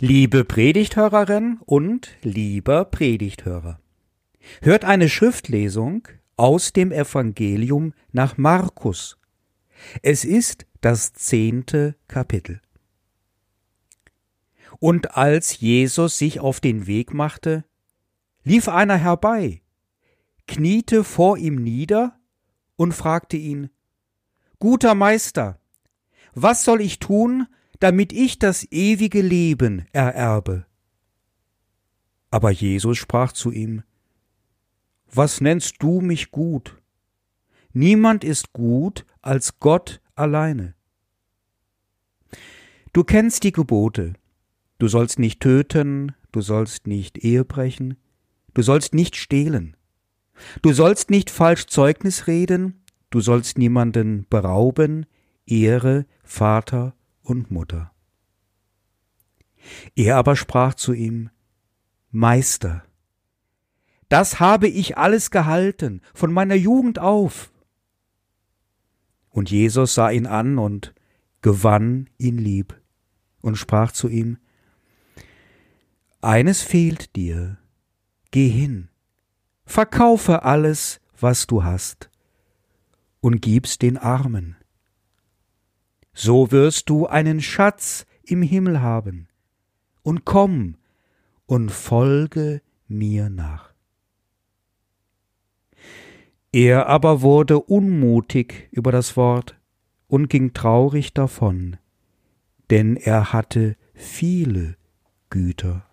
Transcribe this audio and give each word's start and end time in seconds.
Liebe 0.00 0.44
Predigthörerin 0.44 1.58
und 1.66 2.10
lieber 2.22 2.84
Predigthörer, 2.84 3.80
hört 4.60 4.84
eine 4.84 5.08
Schriftlesung 5.08 6.06
aus 6.36 6.72
dem 6.72 6.92
Evangelium 6.92 7.92
nach 8.12 8.36
Markus. 8.36 9.18
Es 10.02 10.24
ist 10.24 10.66
das 10.82 11.14
zehnte 11.14 11.96
Kapitel. 12.06 12.60
Und 14.78 15.16
als 15.16 15.58
Jesus 15.58 16.16
sich 16.16 16.38
auf 16.38 16.60
den 16.60 16.86
Weg 16.86 17.12
machte, 17.12 17.64
lief 18.44 18.68
einer 18.68 18.98
herbei, 18.98 19.62
kniete 20.46 21.02
vor 21.02 21.38
ihm 21.38 21.56
nieder 21.56 22.20
und 22.76 22.92
fragte 22.92 23.36
ihn, 23.36 23.68
Guter 24.60 24.94
Meister, 24.94 25.58
was 26.34 26.62
soll 26.62 26.82
ich 26.82 27.00
tun, 27.00 27.48
damit 27.78 28.12
ich 28.12 28.38
das 28.38 28.66
ewige 28.70 29.22
Leben 29.22 29.86
ererbe. 29.92 30.66
Aber 32.30 32.50
Jesus 32.50 32.98
sprach 32.98 33.32
zu 33.32 33.50
ihm, 33.50 33.82
Was 35.10 35.40
nennst 35.40 35.76
du 35.82 36.00
mich 36.00 36.30
gut? 36.30 36.76
Niemand 37.72 38.24
ist 38.24 38.52
gut 38.52 39.06
als 39.22 39.58
Gott 39.60 40.00
alleine. 40.14 40.74
Du 42.92 43.04
kennst 43.04 43.44
die 43.44 43.52
Gebote. 43.52 44.14
Du 44.78 44.88
sollst 44.88 45.18
nicht 45.18 45.40
töten, 45.40 46.14
du 46.32 46.40
sollst 46.40 46.86
nicht 46.86 47.18
Ehe 47.18 47.44
brechen, 47.44 47.96
du 48.54 48.62
sollst 48.62 48.94
nicht 48.94 49.16
stehlen, 49.16 49.76
du 50.62 50.72
sollst 50.72 51.10
nicht 51.10 51.30
falsch 51.30 51.66
Zeugnis 51.66 52.28
reden, 52.28 52.84
du 53.10 53.20
sollst 53.20 53.58
niemanden 53.58 54.26
berauben, 54.30 55.06
Ehre 55.46 56.06
Vater 56.22 56.94
und 57.28 57.50
Mutter. 57.50 57.92
Er 59.94 60.16
aber 60.16 60.34
sprach 60.34 60.74
zu 60.74 60.92
ihm, 60.92 61.30
Meister, 62.10 62.84
das 64.08 64.40
habe 64.40 64.68
ich 64.68 64.96
alles 64.96 65.30
gehalten 65.30 66.00
von 66.14 66.32
meiner 66.32 66.54
Jugend 66.54 66.98
auf. 66.98 67.52
Und 69.28 69.50
Jesus 69.50 69.94
sah 69.94 70.10
ihn 70.10 70.26
an 70.26 70.58
und 70.58 70.94
gewann 71.42 72.08
ihn 72.16 72.38
lieb 72.38 72.80
und 73.42 73.56
sprach 73.56 73.92
zu 73.92 74.08
ihm, 74.08 74.38
Eines 76.22 76.62
fehlt 76.62 77.14
dir, 77.14 77.58
geh 78.30 78.48
hin, 78.48 78.88
verkaufe 79.66 80.42
alles, 80.44 81.00
was 81.20 81.46
du 81.46 81.62
hast, 81.62 82.10
und 83.20 83.42
gib's 83.42 83.78
den 83.78 83.98
Armen 83.98 84.57
so 86.18 86.50
wirst 86.50 86.90
du 86.90 87.06
einen 87.06 87.40
Schatz 87.40 88.04
im 88.24 88.42
Himmel 88.42 88.80
haben. 88.82 89.28
Und 90.02 90.24
komm 90.24 90.74
und 91.46 91.70
folge 91.70 92.60
mir 92.88 93.30
nach. 93.30 93.72
Er 96.50 96.88
aber 96.88 97.22
wurde 97.22 97.60
unmutig 97.60 98.68
über 98.72 98.90
das 98.90 99.16
Wort 99.16 99.56
und 100.08 100.28
ging 100.28 100.54
traurig 100.54 101.14
davon, 101.14 101.76
denn 102.70 102.96
er 102.96 103.32
hatte 103.32 103.76
viele 103.94 104.76
Güter. 105.30 105.84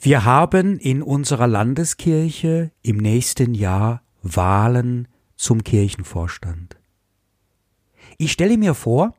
Wir 0.00 0.24
haben 0.24 0.78
in 0.78 1.02
unserer 1.02 1.46
Landeskirche 1.46 2.70
im 2.80 2.96
nächsten 2.96 3.54
Jahr 3.54 4.02
Wahlen 4.22 5.08
zum 5.42 5.64
Kirchenvorstand. 5.64 6.78
Ich 8.16 8.30
stelle 8.30 8.56
mir 8.56 8.74
vor, 8.74 9.16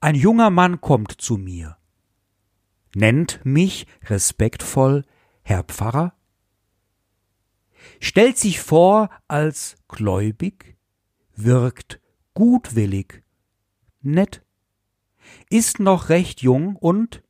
ein 0.00 0.14
junger 0.14 0.50
Mann 0.50 0.80
kommt 0.80 1.20
zu 1.20 1.36
mir, 1.36 1.76
nennt 2.94 3.40
mich 3.44 3.88
respektvoll 4.04 5.04
Herr 5.42 5.64
Pfarrer, 5.64 6.14
stellt 7.98 8.38
sich 8.38 8.60
vor 8.60 9.10
als 9.26 9.76
gläubig, 9.88 10.76
wirkt 11.34 12.00
gutwillig, 12.34 13.24
nett, 14.00 14.44
ist 15.50 15.80
noch 15.80 16.08
recht 16.08 16.40
jung 16.40 16.76
und 16.76 17.24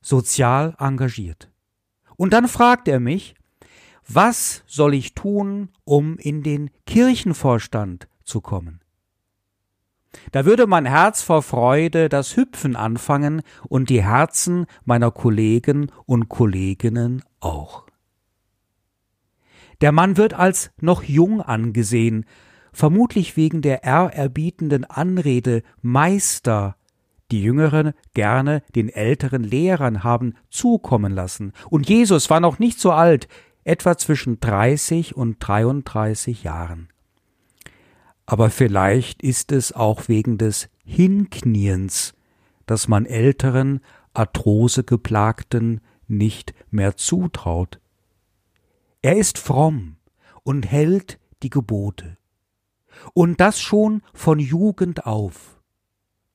sozial 0.00 0.74
engagiert. 0.78 1.52
Und 2.16 2.32
dann 2.32 2.48
fragt 2.48 2.88
er 2.88 2.98
mich, 2.98 3.34
was 4.08 4.62
soll 4.66 4.94
ich 4.94 5.14
tun, 5.14 5.70
um 5.84 6.18
in 6.18 6.42
den 6.42 6.70
Kirchenvorstand 6.86 8.08
zu 8.24 8.40
kommen? 8.40 8.80
Da 10.30 10.44
würde 10.44 10.66
mein 10.66 10.86
Herz 10.86 11.22
vor 11.22 11.42
Freude 11.42 12.08
das 12.08 12.36
Hüpfen 12.36 12.76
anfangen 12.76 13.42
und 13.68 13.88
die 13.88 14.02
Herzen 14.02 14.66
meiner 14.84 15.10
Kollegen 15.10 15.90
und 16.06 16.28
Kolleginnen 16.28 17.22
auch. 17.40 17.86
Der 19.80 19.92
Mann 19.92 20.16
wird 20.16 20.34
als 20.34 20.70
noch 20.80 21.02
jung 21.02 21.40
angesehen, 21.40 22.26
vermutlich 22.72 23.36
wegen 23.36 23.62
der 23.62 23.84
ehrerbietenden 23.84 24.84
Anrede 24.84 25.62
Meister, 25.80 26.76
die 27.30 27.42
Jüngeren 27.42 27.92
gerne 28.14 28.62
den 28.74 28.90
älteren 28.90 29.42
Lehrern 29.42 30.04
haben 30.04 30.34
zukommen 30.50 31.12
lassen. 31.12 31.52
Und 31.70 31.88
Jesus 31.88 32.30
war 32.30 32.40
noch 32.40 32.58
nicht 32.58 32.78
so 32.78 32.92
alt, 32.92 33.26
etwa 33.64 33.96
zwischen 33.96 34.40
30 34.40 35.16
und 35.16 35.36
33 35.38 36.42
Jahren. 36.42 36.88
Aber 38.26 38.50
vielleicht 38.50 39.22
ist 39.22 39.52
es 39.52 39.72
auch 39.72 40.08
wegen 40.08 40.38
des 40.38 40.68
Hinkniens, 40.84 42.14
dass 42.66 42.88
man 42.88 43.06
älteren, 43.06 43.80
Arthrose 44.14 44.84
geplagten 44.84 45.80
nicht 46.06 46.54
mehr 46.70 46.96
zutraut. 46.96 47.80
Er 49.00 49.16
ist 49.16 49.38
fromm 49.38 49.96
und 50.44 50.70
hält 50.70 51.18
die 51.42 51.50
Gebote. 51.50 52.18
Und 53.14 53.40
das 53.40 53.60
schon 53.60 54.02
von 54.12 54.38
Jugend 54.38 55.06
auf. 55.06 55.60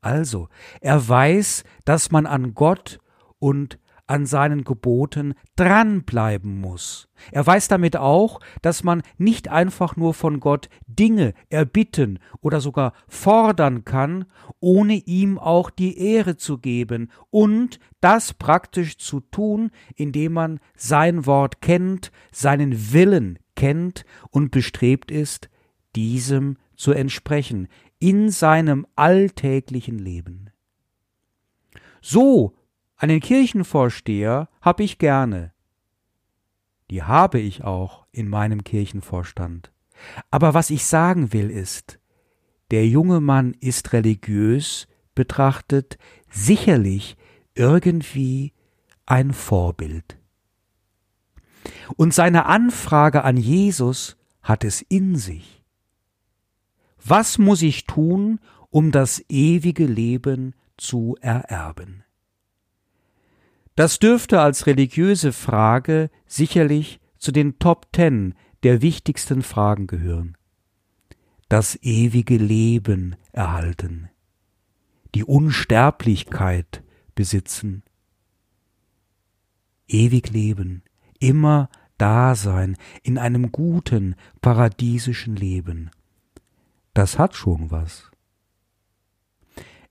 Also, 0.02 0.50
er 0.82 1.08
weiß, 1.08 1.64
dass 1.86 2.12
man 2.12 2.26
an 2.26 2.54
Gott 2.54 3.00
und 3.40 3.80
an 4.08 4.26
seinen 4.26 4.64
Geboten 4.64 5.34
dranbleiben 5.56 6.60
muss. 6.60 7.10
Er 7.32 7.46
weiß 7.46 7.68
damit 7.68 7.98
auch, 7.98 8.40
dass 8.62 8.84
man 8.84 9.04
nicht 9.18 9.50
einfach 9.50 9.96
nur 9.98 10.14
von 10.14 10.40
Gott 10.40 10.70
Dinge 10.88 11.34
erbitten 11.50 12.20
oder 12.42 12.62
sogar 12.62 12.94
fordern 13.08 13.86
kann, 13.86 14.26
ohne 14.60 14.96
ihm 14.96 15.38
auch 15.38 15.70
die 15.70 16.00
Ehre 16.00 16.38
zu 16.38 16.58
geben 16.58 17.12
und 17.30 17.80
das 18.00 18.34
praktisch 18.34 18.98
zu 18.98 19.20
tun, 19.20 19.72
indem 19.96 20.34
man 20.34 20.60
sein 20.76 21.26
Wort 21.26 21.62
kennt, 21.62 22.12
seinen 22.32 22.94
Willen 22.94 23.40
kennt 23.56 24.06
und 24.30 24.52
bestrebt 24.52 25.12
ist, 25.12 25.50
diesem 25.96 26.58
zu 26.76 26.92
entsprechen 26.94 27.68
in 28.00 28.30
seinem 28.30 28.86
alltäglichen 28.96 29.98
Leben. 29.98 30.52
So 32.02 32.57
einen 32.98 33.20
Kirchenvorsteher 33.20 34.50
hab 34.62 34.80
ich 34.80 34.98
gerne. 34.98 35.54
Die 36.90 37.04
habe 37.04 37.40
ich 37.40 37.64
auch 37.64 38.06
in 38.12 38.28
meinem 38.28 38.64
Kirchenvorstand. 38.64 39.72
Aber 40.32 40.54
was 40.54 40.70
ich 40.70 40.86
sagen 40.86 41.34
will 41.34 41.50
ist, 41.50 42.00
der 42.72 42.88
junge 42.88 43.22
Mann 43.22 43.56
ist 43.60 43.94
religiös 43.94 44.88
betrachtet 45.16 45.98
sicherlich 46.30 47.18
irgendwie 47.56 48.54
ein 49.06 49.34
Vorbild. 49.34 50.18
Und 51.96 52.14
seine 52.14 52.46
Anfrage 52.46 53.24
an 53.24 53.38
Jesus 53.38 54.18
hat 54.42 54.64
es 54.64 54.82
in 54.82 55.16
sich. 55.16 55.64
Was 57.04 57.38
muss 57.38 57.62
ich 57.62 57.86
tun, 57.86 58.40
um 58.70 58.92
das 58.92 59.24
ewige 59.30 59.86
Leben 59.86 60.56
zu 60.78 61.16
ererben? 61.22 62.04
Das 63.78 64.00
dürfte 64.00 64.42
als 64.42 64.66
religiöse 64.66 65.32
Frage 65.32 66.10
sicherlich 66.26 67.00
zu 67.20 67.32
den 67.32 67.60
Top 67.60 67.94
Ten 67.94 68.34
der 68.64 68.82
wichtigsten 68.82 69.44
Fragen 69.44 69.86
gehören. 69.86 70.36
Das 71.48 71.78
ewige 71.84 72.38
Leben 72.38 73.16
erhalten, 73.34 74.10
die 75.14 75.24
Unsterblichkeit 75.24 76.84
besitzen, 77.14 77.84
ewig 79.88 80.32
leben, 80.32 80.82
immer 81.20 81.70
da 82.00 82.34
sein 82.34 82.78
in 83.04 83.20
einem 83.20 83.52
guten, 83.52 84.16
paradiesischen 84.42 85.36
Leben. 85.36 85.92
Das 86.96 87.20
hat 87.20 87.36
schon 87.36 87.70
was. 87.70 88.10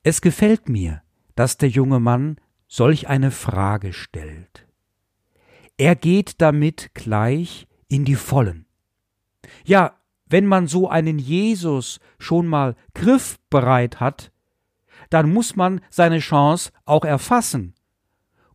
Es 0.02 0.20
gefällt 0.20 0.68
mir, 0.68 1.02
dass 1.36 1.56
der 1.56 1.68
junge 1.68 2.00
Mann 2.00 2.38
solch 2.66 3.08
eine 3.08 3.30
Frage 3.30 3.92
stellt. 3.92 4.66
Er 5.78 5.94
geht 5.94 6.40
damit 6.40 6.94
gleich 6.94 7.66
in 7.88 8.04
die 8.04 8.14
Vollen. 8.14 8.66
Ja, 9.64 9.92
wenn 10.28 10.46
man 10.46 10.66
so 10.66 10.88
einen 10.88 11.18
Jesus 11.18 12.00
schon 12.18 12.46
mal 12.46 12.74
griffbereit 12.94 14.00
hat, 14.00 14.32
dann 15.10 15.32
muss 15.32 15.54
man 15.54 15.80
seine 15.90 16.18
Chance 16.18 16.72
auch 16.84 17.04
erfassen. 17.04 17.74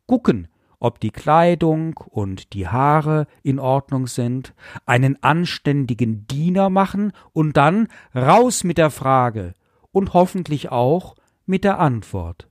Gucken, 0.05 0.47
ob 0.79 0.99
die 0.99 1.11
Kleidung 1.11 1.95
und 1.97 2.53
die 2.53 2.67
Haare 2.67 3.27
in 3.43 3.59
Ordnung 3.59 4.07
sind, 4.07 4.53
einen 4.85 5.21
anständigen 5.23 6.25
Diener 6.27 6.69
machen 6.69 7.13
und 7.33 7.55
dann 7.55 7.87
raus 8.15 8.63
mit 8.63 8.79
der 8.79 8.89
Frage 8.89 9.53
und 9.91 10.13
hoffentlich 10.13 10.69
auch 10.69 11.15
mit 11.45 11.63
der 11.63 11.79
Antwort. 11.79 12.50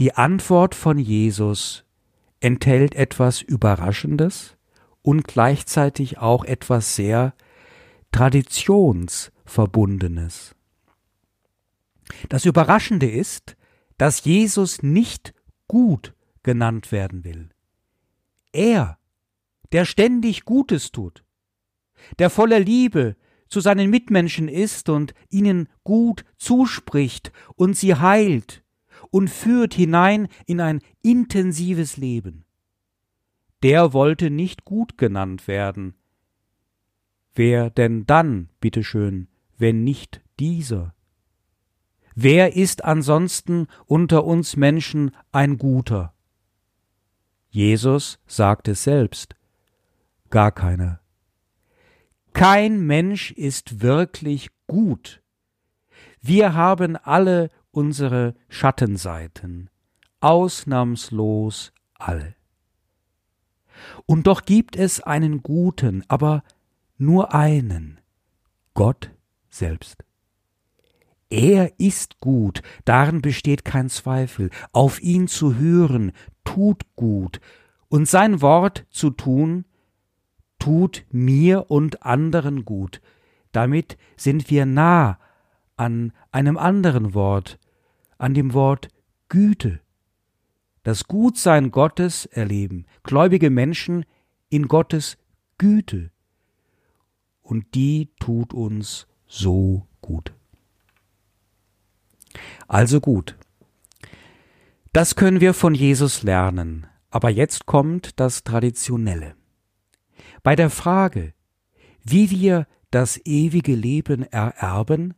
Die 0.00 0.14
Antwort 0.14 0.74
von 0.74 0.98
Jesus 0.98 1.84
enthält 2.40 2.96
etwas 2.96 3.42
Überraschendes 3.42 4.56
und 5.02 5.28
gleichzeitig 5.28 6.18
auch 6.18 6.44
etwas 6.44 6.96
sehr 6.96 7.32
Traditionsverbundenes. 8.10 10.56
Das 12.28 12.44
Überraschende 12.44 13.08
ist, 13.08 13.56
dass 13.96 14.24
Jesus 14.24 14.82
nicht 14.82 15.32
gut 15.68 16.12
genannt 16.42 16.90
werden 16.90 17.22
will. 17.22 17.50
Er, 18.52 18.98
der 19.70 19.84
ständig 19.84 20.44
Gutes 20.44 20.90
tut, 20.90 21.22
der 22.18 22.30
voller 22.30 22.58
Liebe 22.58 23.14
zu 23.48 23.60
seinen 23.60 23.90
Mitmenschen 23.90 24.48
ist 24.48 24.88
und 24.88 25.14
ihnen 25.30 25.68
gut 25.84 26.24
zuspricht 26.36 27.30
und 27.54 27.76
sie 27.76 27.94
heilt 27.94 28.63
und 29.14 29.30
führt 29.30 29.74
hinein 29.74 30.26
in 30.44 30.60
ein 30.60 30.80
intensives 31.00 31.96
Leben. 31.96 32.44
Der 33.62 33.92
wollte 33.92 34.28
nicht 34.28 34.64
gut 34.64 34.98
genannt 34.98 35.46
werden. 35.46 35.94
Wer 37.32 37.70
denn 37.70 38.06
dann, 38.06 38.48
bitteschön, 38.58 39.28
wenn 39.56 39.84
nicht 39.84 40.20
dieser? 40.40 40.96
Wer 42.16 42.56
ist 42.56 42.84
ansonsten 42.84 43.68
unter 43.86 44.24
uns 44.24 44.56
Menschen 44.56 45.12
ein 45.30 45.58
Guter? 45.58 46.12
Jesus 47.50 48.18
sagt 48.26 48.66
es 48.66 48.82
selbst, 48.82 49.36
gar 50.28 50.50
keiner. 50.50 50.98
Kein 52.32 52.84
Mensch 52.84 53.30
ist 53.30 53.80
wirklich 53.80 54.48
gut. 54.66 55.22
Wir 56.20 56.54
haben 56.54 56.96
alle 56.96 57.50
unsere 57.74 58.34
Schattenseiten, 58.48 59.70
ausnahmslos 60.20 61.72
alle. 61.94 62.34
Und 64.06 64.26
doch 64.26 64.42
gibt 64.44 64.76
es 64.76 65.00
einen 65.00 65.42
guten, 65.42 66.04
aber 66.08 66.42
nur 66.96 67.34
einen, 67.34 68.00
Gott 68.74 69.10
selbst. 69.50 70.04
Er 71.30 71.72
ist 71.80 72.20
gut, 72.20 72.62
darin 72.84 73.20
besteht 73.20 73.64
kein 73.64 73.88
Zweifel. 73.88 74.50
Auf 74.72 75.02
ihn 75.02 75.26
zu 75.26 75.56
hören, 75.56 76.12
tut 76.44 76.82
gut, 76.94 77.40
und 77.88 78.08
sein 78.08 78.40
Wort 78.40 78.86
zu 78.90 79.10
tun, 79.10 79.64
tut 80.58 81.04
mir 81.10 81.70
und 81.70 82.02
anderen 82.02 82.64
gut. 82.64 83.00
Damit 83.52 83.96
sind 84.16 84.50
wir 84.50 84.66
nah 84.66 85.18
an 85.76 86.12
einem 86.30 86.56
anderen 86.56 87.14
Wort, 87.14 87.58
an 88.24 88.32
dem 88.32 88.54
Wort 88.54 88.88
Güte. 89.28 89.80
Das 90.82 91.04
Gutsein 91.04 91.70
Gottes 91.70 92.24
erleben, 92.24 92.86
gläubige 93.02 93.50
Menschen 93.50 94.06
in 94.48 94.66
Gottes 94.66 95.18
Güte. 95.58 96.10
Und 97.42 97.74
die 97.74 98.08
tut 98.18 98.54
uns 98.54 99.06
so 99.26 99.86
gut. 100.00 100.32
Also 102.66 103.02
gut. 103.02 103.36
Das 104.94 105.16
können 105.16 105.42
wir 105.42 105.52
von 105.52 105.74
Jesus 105.74 106.22
lernen, 106.22 106.86
aber 107.10 107.28
jetzt 107.28 107.66
kommt 107.66 108.18
das 108.18 108.42
Traditionelle. 108.42 109.34
Bei 110.42 110.56
der 110.56 110.70
Frage, 110.70 111.34
wie 112.02 112.30
wir 112.30 112.66
das 112.90 113.20
ewige 113.26 113.74
Leben 113.74 114.22
ererben, 114.22 115.12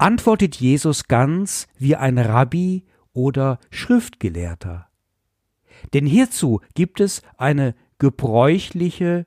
antwortet 0.00 0.56
Jesus 0.56 1.08
ganz 1.08 1.68
wie 1.76 1.94
ein 1.94 2.18
Rabbi 2.18 2.84
oder 3.12 3.58
Schriftgelehrter. 3.70 4.88
Denn 5.92 6.06
hierzu 6.06 6.60
gibt 6.74 7.00
es 7.00 7.22
eine 7.36 7.74
gebräuchliche, 7.98 9.26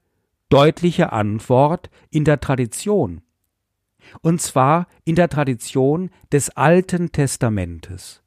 deutliche 0.49 1.11
Antwort 1.11 1.89
in 2.09 2.25
der 2.25 2.39
Tradition. 2.39 3.21
Und 4.21 4.41
zwar 4.41 4.87
in 5.05 5.15
der 5.15 5.29
Tradition 5.29 6.09
des 6.31 6.49
Alten 6.49 7.11
Testamentes. 7.11 8.23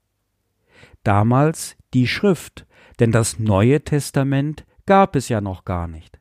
Damals 1.03 1.77
die 1.95 2.07
Schrift, 2.07 2.67
denn 3.01 3.11
das 3.13 3.39
Neue 3.39 3.83
Testament 3.83 4.65
gab 4.87 5.17
es 5.17 5.29
ja 5.29 5.41
noch 5.41 5.65
gar 5.65 5.89
nicht. 5.89 6.21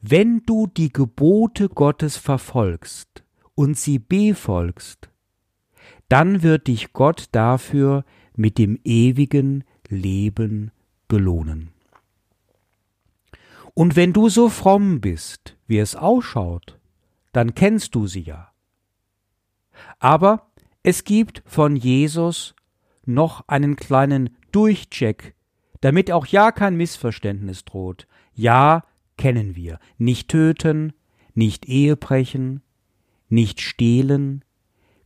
Wenn 0.00 0.42
du 0.46 0.68
die 0.68 0.92
Gebote 0.92 1.68
Gottes 1.68 2.16
verfolgst 2.16 3.24
und 3.58 3.76
sie 3.76 3.98
befolgst, 3.98 5.10
dann 6.08 6.44
wird 6.44 6.68
dich 6.68 6.92
Gott 6.92 7.24
dafür 7.32 8.04
mit 8.36 8.56
dem 8.56 8.78
ewigen 8.84 9.64
Leben 9.88 10.70
belohnen. 11.08 11.72
Und 13.74 13.96
wenn 13.96 14.12
du 14.12 14.28
so 14.28 14.48
fromm 14.48 15.00
bist, 15.00 15.56
wie 15.66 15.78
es 15.78 15.96
ausschaut, 15.96 16.78
dann 17.32 17.56
kennst 17.56 17.96
du 17.96 18.06
sie 18.06 18.20
ja. 18.20 18.52
Aber 19.98 20.52
es 20.84 21.02
gibt 21.02 21.42
von 21.44 21.74
Jesus 21.74 22.54
noch 23.06 23.48
einen 23.48 23.74
kleinen 23.74 24.36
Durchcheck, 24.52 25.34
damit 25.80 26.12
auch 26.12 26.26
ja 26.26 26.52
kein 26.52 26.76
Missverständnis 26.76 27.64
droht. 27.64 28.06
Ja, 28.34 28.84
kennen 29.16 29.56
wir. 29.56 29.80
Nicht 29.96 30.28
töten, 30.28 30.92
nicht 31.34 31.66
Ehebrechen, 31.66 32.62
nicht 33.28 33.60
stehlen, 33.60 34.44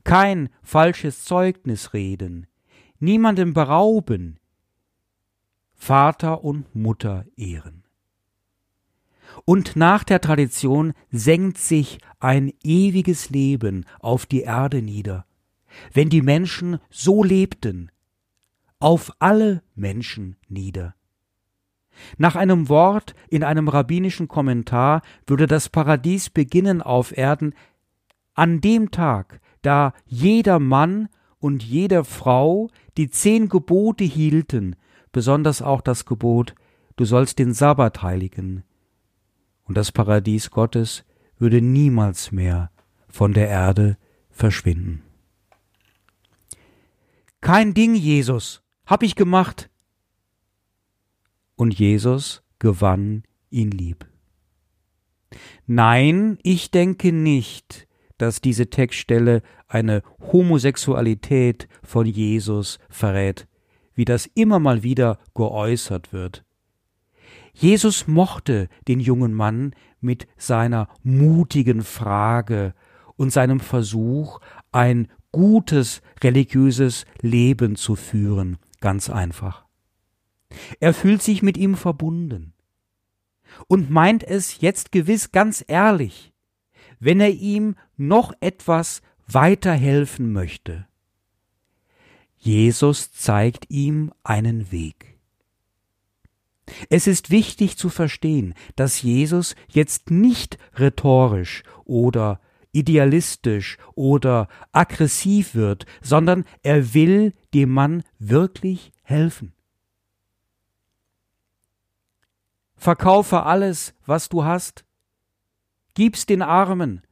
kein 0.05 0.49
falsches 0.63 1.25
Zeugnis 1.25 1.93
reden, 1.93 2.47
niemandem 2.99 3.53
berauben, 3.55 4.39
Vater 5.75 6.45
und 6.45 6.75
Mutter 6.75 7.27
ehren. 7.37 7.83
Und 9.45 9.77
nach 9.77 10.05
der 10.05 10.21
Tradition 10.21 10.93
senkt 11.11 11.59
sich 11.59 11.99
ein 12.21 12.53
ewiges 12.63 13.31
Leben 13.31 13.87
auf 13.99 14.27
die 14.27 14.43
Erde 14.43 14.83
nieder, 14.83 15.27
wenn 15.93 16.11
die 16.11 16.23
Menschen 16.23 16.79
so 16.91 17.25
lebten, 17.25 17.91
auf 18.79 19.13
alle 19.19 19.63
Menschen 19.75 20.37
nieder. 20.49 20.95
Nach 22.17 22.37
einem 22.37 22.69
Wort 22.69 23.15
in 23.29 23.45
einem 23.45 23.69
rabbinischen 23.69 24.29
Kommentar 24.29 25.03
würde 25.27 25.47
das 25.47 25.69
Paradies 25.69 26.31
beginnen 26.31 26.83
auf 26.83 27.17
Erden 27.17 27.55
an 28.35 28.61
dem 28.61 28.91
Tag, 28.91 29.41
da 29.63 29.93
jeder 30.07 30.59
Mann 30.59 31.09
und 31.39 31.63
jede 31.63 32.05
Frau 32.05 32.71
die 32.97 33.11
zehn 33.11 33.49
Gebote 33.49 34.05
hielten, 34.05 34.77
besonders 35.13 35.63
auch 35.63 35.81
das 35.81 36.05
Gebot, 36.05 36.55
du 36.97 37.05
sollst 37.05 37.39
den 37.39 37.53
Sabbat 37.53 38.03
heiligen. 38.03 38.65
Und 39.65 39.77
das 39.77 39.93
Paradies 39.93 40.51
Gottes 40.51 41.05
würde 41.39 41.61
niemals 41.61 42.33
mehr 42.33 42.71
von 43.09 43.33
der 43.33 43.49
Erde 43.49 43.97
verschwinden. 44.31 45.03
Kein 47.41 47.75
Ding, 47.75 47.95
Jesus, 47.95 48.63
hab 48.87 49.03
ich 49.03 49.17
gemacht. 49.17 49.69
Und 51.57 51.79
Jesus 51.79 52.43
gewann 52.59 53.25
ihn 53.51 53.71
lieb. 53.71 54.07
Nein, 55.67 56.39
ich 56.43 56.71
denke 56.71 57.13
nicht, 57.13 57.89
dass 58.23 58.41
diese 58.41 58.71
Textstelle 58.71 59.43
eine 59.67 60.05
Homosexualität 60.33 61.67
von 61.83 62.07
Jesus 62.07 62.79
verrät, 62.89 63.49
wie 63.97 64.05
das 64.05 64.27
immer 64.35 64.61
mal 64.61 64.85
wieder 64.85 65.19
geäußert 65.35 66.13
wird. 66.13 66.45
Jesus 67.53 68.07
mochte 68.07 68.69
den 68.87 69.01
jungen 69.01 69.35
Mann 69.35 69.75
mit 70.01 70.29
seiner 70.37 70.87
mutigen 71.03 71.83
Frage 71.83 72.75
und 73.17 73.33
seinem 73.33 73.59
Versuch, 73.59 74.39
ein 74.71 75.09
gutes 75.33 76.01
religiöses 76.23 77.07
Leben 77.23 77.75
zu 77.75 77.97
führen, 77.97 78.57
ganz 78.81 79.11
einfach. 79.11 79.65
Er 80.79 80.95
fühlt 80.95 81.23
sich 81.23 81.43
mit 81.43 81.57
ihm 81.57 81.75
verbunden 81.75 82.53
und 83.67 83.91
meint 83.91 84.23
es 84.23 84.61
jetzt 84.61 84.93
gewiss 84.93 85.33
ganz 85.33 85.65
ehrlich, 85.67 86.32
wenn 87.05 87.19
er 87.19 87.31
ihm 87.31 87.75
noch 87.97 88.33
etwas 88.39 89.03
weiterhelfen 89.27 90.33
möchte. 90.33 90.87
Jesus 92.37 93.11
zeigt 93.11 93.69
ihm 93.71 94.13
einen 94.23 94.71
Weg. 94.71 95.19
Es 96.91 97.09
ist 97.09 97.31
wichtig 97.31 97.77
zu 97.77 97.89
verstehen, 97.89 98.55
dass 98.77 99.03
Jesus 99.03 99.57
jetzt 99.69 100.13
nicht 100.13 100.59
rhetorisch 100.79 101.65
oder 101.85 102.41
idealistisch 102.71 103.79
oder 103.97 104.47
aggressiv 104.71 105.57
wird, 105.57 105.87
sondern 106.03 106.45
er 106.63 106.95
will 106.95 107.35
dem 107.53 107.71
Mann 107.71 108.05
wirklich 108.21 108.93
helfen. 109.03 109.55
Verkaufe 112.77 113.43
alles, 113.43 113.93
was 114.07 114.29
du 114.29 114.45
hast, 114.45 114.85
gib's 115.95 116.27
den 116.27 116.43
Armen 116.43 117.03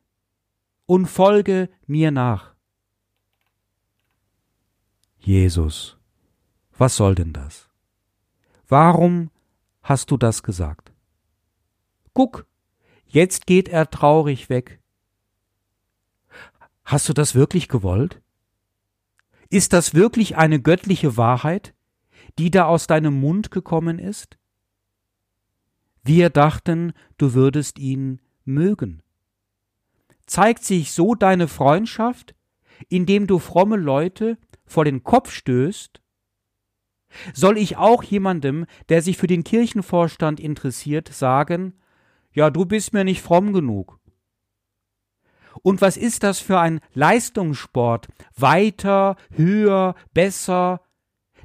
und 0.87 1.07
folge 1.07 1.69
mir 1.87 2.11
nach. 2.11 2.55
Jesus, 5.19 5.99
was 6.77 6.97
soll 6.97 7.15
denn 7.15 7.33
das? 7.33 7.69
Warum 8.69 9.31
hast 9.83 10.11
du 10.11 10.17
das 10.17 10.43
gesagt? 10.43 10.93
Guck, 12.15 12.47
jetzt 13.07 13.47
geht 13.47 13.69
er 13.69 13.91
traurig 13.91 14.49
weg. 14.49 14.81
Hast 16.85 17.09
du 17.09 17.13
das 17.13 17.35
wirklich 17.35 17.69
gewollt? 17.69 18.21
Ist 19.51 19.73
das 19.73 19.95
wirklich 19.95 20.37
eine 20.37 20.61
göttliche 20.61 21.17
Wahrheit, 21.17 21.75
die 22.39 22.51
da 22.51 22.65
aus 22.65 22.87
deinem 22.87 23.21
Mund 23.21 23.51
gekommen 23.51 23.99
ist? 23.99 24.39
Wir 26.03 26.31
dachten, 26.31 26.93
du 27.19 27.35
würdest 27.35 27.79
ihn 27.79 28.21
mögen. 28.51 29.03
Zeigt 30.27 30.65
sich 30.65 30.93
so 30.93 31.15
deine 31.15 31.49
Freundschaft, 31.49 32.35
indem 32.89 33.27
du 33.27 33.39
fromme 33.39 33.77
Leute 33.77 34.39
vor 34.65 34.85
den 34.85 35.03
Kopf 35.03 35.31
stößt? 35.31 36.01
Soll 37.35 37.59
ich 37.59 37.77
auch 37.77 38.03
jemandem, 38.03 38.67
der 38.89 39.03
sich 39.03 39.17
für 39.17 39.27
den 39.27 39.43
Kirchenvorstand 39.43 40.39
interessiert, 40.39 41.09
sagen, 41.09 41.75
ja, 42.33 42.51
du 42.51 42.65
bist 42.65 42.93
mir 42.93 43.05
nicht 43.05 43.23
fromm 43.23 43.53
genug? 43.53 43.99
Und 45.63 45.81
was 45.81 45.97
ist 45.97 46.23
das 46.23 46.39
für 46.39 46.61
ein 46.61 46.81
Leistungssport? 46.95 48.09
Weiter, 48.37 49.17
höher, 49.31 49.95
besser. 50.15 50.81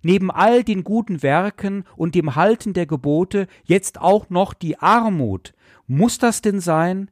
Neben 0.06 0.30
all 0.30 0.64
den 0.64 0.84
guten 0.84 1.24
Werken 1.24 1.84
und 1.96 2.14
dem 2.14 2.36
Halten 2.36 2.74
der 2.74 2.86
Gebote 2.86 3.48
jetzt 3.64 4.00
auch 4.00 4.30
noch 4.30 4.54
die 4.54 4.78
Armut. 4.78 5.56
Muss 5.88 6.20
das 6.20 6.44
denn 6.44 6.60
sein? 6.60 7.10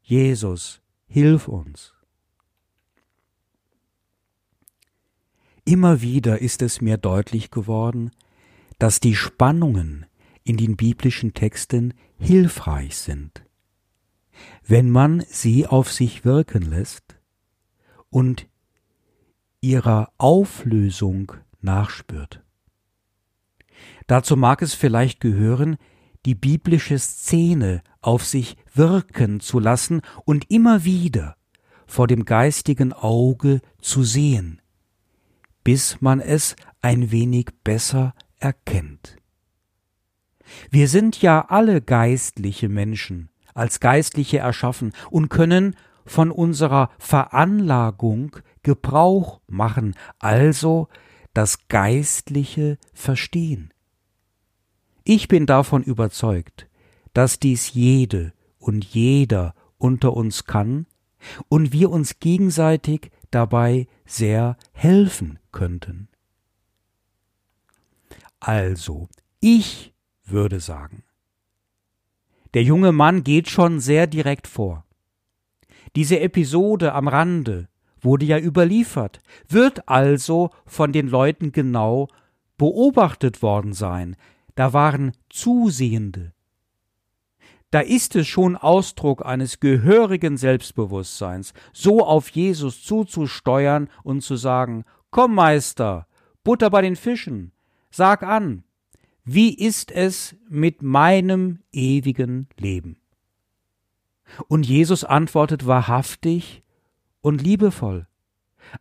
Jesus, 0.00 0.80
hilf 1.08 1.48
uns. 1.48 1.92
Immer 5.64 6.02
wieder 6.02 6.40
ist 6.40 6.62
es 6.62 6.80
mir 6.80 6.98
deutlich 6.98 7.50
geworden, 7.50 8.12
dass 8.78 9.00
die 9.00 9.16
Spannungen 9.16 10.06
in 10.44 10.56
den 10.56 10.76
biblischen 10.76 11.34
Texten 11.34 11.94
hilfreich 12.16 12.96
sind, 12.96 13.44
wenn 14.64 14.88
man 14.88 15.24
sie 15.28 15.66
auf 15.66 15.90
sich 15.90 16.24
wirken 16.24 16.62
lässt 16.62 17.18
und 18.08 18.46
ihrer 19.60 20.12
Auflösung 20.16 21.32
nachspürt. 21.60 22.42
Dazu 24.06 24.36
mag 24.36 24.62
es 24.62 24.74
vielleicht 24.74 25.20
gehören, 25.20 25.76
die 26.24 26.34
biblische 26.34 26.98
Szene 26.98 27.82
auf 28.00 28.24
sich 28.24 28.56
wirken 28.74 29.40
zu 29.40 29.58
lassen 29.58 30.02
und 30.24 30.50
immer 30.50 30.84
wieder 30.84 31.36
vor 31.86 32.06
dem 32.06 32.24
geistigen 32.24 32.92
Auge 32.92 33.60
zu 33.80 34.02
sehen, 34.02 34.60
bis 35.62 36.00
man 36.00 36.20
es 36.20 36.56
ein 36.82 37.10
wenig 37.10 37.50
besser 37.62 38.14
erkennt. 38.38 39.16
Wir 40.70 40.88
sind 40.88 41.22
ja 41.22 41.46
alle 41.48 41.80
geistliche 41.80 42.68
Menschen, 42.68 43.30
als 43.54 43.80
Geistliche 43.80 44.38
erschaffen 44.38 44.92
und 45.10 45.28
können 45.28 45.76
von 46.04 46.30
unserer 46.30 46.90
Veranlagung 46.98 48.36
Gebrauch 48.62 49.40
machen, 49.46 49.94
also 50.18 50.88
das 51.36 51.68
Geistliche 51.68 52.78
verstehen. 52.94 53.74
Ich 55.04 55.28
bin 55.28 55.44
davon 55.44 55.82
überzeugt, 55.82 56.66
dass 57.12 57.38
dies 57.38 57.74
jede 57.74 58.32
und 58.58 58.84
jeder 58.86 59.54
unter 59.76 60.14
uns 60.14 60.44
kann 60.44 60.86
und 61.48 61.72
wir 61.72 61.90
uns 61.90 62.20
gegenseitig 62.20 63.10
dabei 63.30 63.86
sehr 64.06 64.56
helfen 64.72 65.38
könnten. 65.52 66.08
Also, 68.40 69.08
ich 69.40 69.92
würde 70.24 70.60
sagen, 70.60 71.04
der 72.54 72.62
junge 72.62 72.92
Mann 72.92 73.24
geht 73.24 73.50
schon 73.50 73.80
sehr 73.80 74.06
direkt 74.06 74.46
vor. 74.46 74.86
Diese 75.96 76.18
Episode 76.18 76.94
am 76.94 77.08
Rande 77.08 77.68
wurde 78.06 78.24
ja 78.24 78.38
überliefert, 78.38 79.20
wird 79.48 79.86
also 79.88 80.50
von 80.64 80.92
den 80.92 81.08
Leuten 81.08 81.52
genau 81.52 82.08
beobachtet 82.56 83.42
worden 83.42 83.74
sein. 83.74 84.16
Da 84.54 84.72
waren 84.72 85.12
Zusehende, 85.28 86.32
da 87.70 87.80
ist 87.80 88.16
es 88.16 88.26
schon 88.26 88.56
Ausdruck 88.56 89.26
eines 89.26 89.60
gehörigen 89.60 90.38
Selbstbewusstseins, 90.38 91.52
so 91.72 92.06
auf 92.06 92.30
Jesus 92.30 92.82
zuzusteuern 92.82 93.90
und 94.02 94.22
zu 94.22 94.36
sagen, 94.36 94.84
Komm, 95.10 95.34
Meister, 95.34 96.06
Butter 96.44 96.70
bei 96.70 96.82
den 96.82 96.96
Fischen, 96.96 97.52
sag 97.90 98.22
an, 98.22 98.64
wie 99.24 99.54
ist 99.54 99.90
es 99.90 100.36
mit 100.48 100.82
meinem 100.82 101.60
ewigen 101.72 102.48
Leben? 102.56 102.96
Und 104.48 104.66
Jesus 104.66 105.04
antwortet 105.04 105.66
wahrhaftig 105.66 106.62
und 107.26 107.42
liebevoll. 107.42 108.06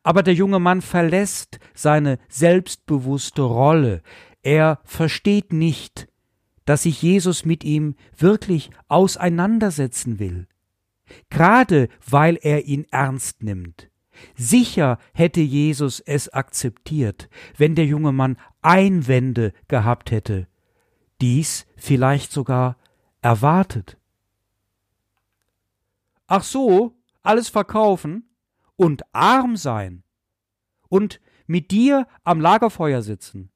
Aber 0.03 0.21
der 0.21 0.35
junge 0.35 0.59
Mann 0.59 0.83
verlässt 0.83 1.59
seine 1.73 2.19
selbstbewusste 2.29 3.41
Rolle. 3.41 4.03
Er 4.43 4.81
versteht 4.83 5.51
nicht, 5.51 6.07
dass 6.63 6.83
sich 6.83 7.01
Jesus 7.01 7.43
mit 7.43 7.63
ihm 7.63 7.95
wirklich 8.15 8.69
auseinandersetzen 8.87 10.19
will. 10.19 10.47
Gerade 11.31 11.89
weil 12.07 12.37
er 12.39 12.65
ihn 12.65 12.85
ernst 12.91 13.41
nimmt. 13.41 13.89
Sicher 14.35 14.99
hätte 15.15 15.41
Jesus 15.41 15.99
es 15.99 16.29
akzeptiert, 16.29 17.29
wenn 17.57 17.73
der 17.73 17.85
junge 17.87 18.11
Mann 18.11 18.37
Einwände 18.61 19.53
gehabt 19.67 20.11
hätte, 20.11 20.47
dies 21.19 21.65
vielleicht 21.77 22.31
sogar 22.31 22.77
erwartet. 23.23 23.97
Ach 26.27 26.43
so, 26.43 26.93
alles 27.23 27.49
verkaufen 27.49 28.29
und 28.75 29.03
arm 29.13 29.57
sein 29.57 30.03
und 30.89 31.21
mit 31.47 31.71
dir 31.71 32.07
am 32.23 32.41
Lagerfeuer 32.41 33.01
sitzen. 33.01 33.51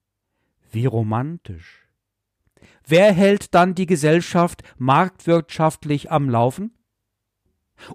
Wie 0.70 0.86
romantisch. 0.86 1.88
Wer 2.86 3.12
hält 3.12 3.54
dann 3.54 3.74
die 3.74 3.86
Gesellschaft 3.86 4.62
marktwirtschaftlich 4.78 6.10
am 6.10 6.28
Laufen? 6.28 6.72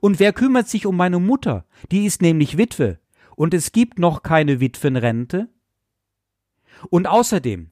Und 0.01 0.19
wer 0.19 0.33
kümmert 0.33 0.67
sich 0.67 0.85
um 0.85 0.97
meine 0.97 1.19
Mutter? 1.19 1.65
Die 1.91 2.05
ist 2.05 2.21
nämlich 2.21 2.57
Witwe, 2.57 2.99
und 3.35 3.53
es 3.53 3.71
gibt 3.71 3.99
noch 3.99 4.23
keine 4.23 4.59
Witwenrente. 4.59 5.49
Und 6.89 7.07
außerdem, 7.07 7.71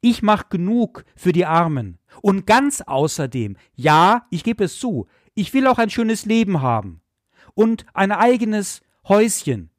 ich 0.00 0.22
mach 0.22 0.48
genug 0.48 1.04
für 1.16 1.32
die 1.32 1.46
Armen. 1.46 1.98
Und 2.22 2.46
ganz 2.46 2.82
außerdem, 2.82 3.56
ja, 3.74 4.26
ich 4.30 4.44
gebe 4.44 4.64
es 4.64 4.78
zu, 4.78 5.06
ich 5.34 5.52
will 5.54 5.66
auch 5.66 5.78
ein 5.78 5.90
schönes 5.90 6.24
Leben 6.26 6.62
haben. 6.62 7.00
Und 7.54 7.86
ein 7.94 8.12
eigenes 8.12 8.82
Häuschen 9.08 9.70